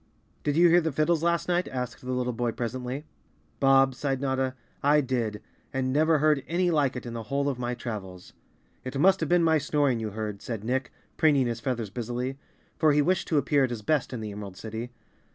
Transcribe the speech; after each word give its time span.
"Did 0.43 0.55
you 0.57 0.67
hear 0.67 0.81
the 0.81 0.91
fiddles 0.91 1.21
last 1.21 1.47
night?" 1.47 1.67
asked 1.67 2.01
the 2.03 2.07
lit¬ 2.11 2.23
tle 2.23 2.33
boy 2.33 2.51
presently. 2.53 3.05
"Bob," 3.59 3.93
sighed 3.93 4.19
Notta, 4.19 4.55
"I 4.81 4.99
did, 4.99 5.43
and 5.71 5.93
never 5.93 6.17
heard 6.17 6.43
any 6.47 6.71
like 6.71 6.95
it 6.95 7.05
in 7.05 7.13
the 7.13 7.21
whole 7.29 7.47
of 7.47 7.59
my 7.59 7.75
travels." 7.75 8.33
"It 8.83 8.97
must 8.99 9.19
have 9.19 9.29
been 9.29 9.43
my 9.43 9.59
snoring 9.59 9.99
you 9.99 10.09
heard," 10.09 10.41
said 10.41 10.63
Nick, 10.63 10.91
preening 11.17 11.45
his 11.45 11.59
feathers 11.59 11.91
busily, 11.91 12.39
for 12.79 12.93
he 12.93 13.01
wished 13.03 13.27
to 13.27 13.37
ap 13.37 13.43
Chapter 13.43 13.43
Eighteen 13.43 13.51
pear 13.59 13.63
at 13.65 13.69
his 13.69 13.81
best 13.83 14.11
in 14.11 14.21
the 14.21 14.31
Emerald 14.31 14.57
City. 14.57 14.89